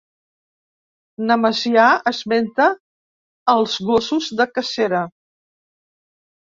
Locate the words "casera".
4.57-5.05